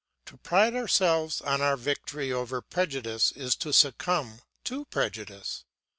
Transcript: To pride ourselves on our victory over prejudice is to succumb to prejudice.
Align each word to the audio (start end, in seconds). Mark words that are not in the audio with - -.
To 0.25 0.37
pride 0.37 0.73
ourselves 0.73 1.41
on 1.41 1.61
our 1.61 1.77
victory 1.77 2.31
over 2.31 2.59
prejudice 2.59 3.31
is 3.33 3.55
to 3.57 3.71
succumb 3.71 4.41
to 4.63 4.85
prejudice. 4.85 5.63